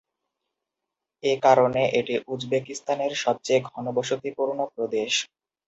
এ 1.23 1.33
কারণে 1.43 1.81
এটি 1.99 2.13
উজবেকিস্তানের 2.27 3.13
সবচেয়ে 3.23 3.59
ঘনবসতিপূর্ণ 3.69 4.59
প্রদেশ। 4.75 5.11